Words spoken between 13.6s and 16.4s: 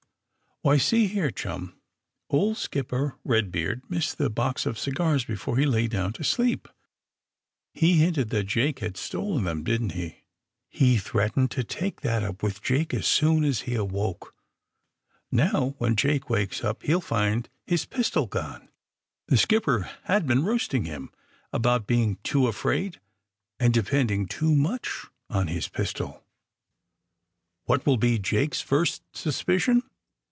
he awoke. Now, when Jake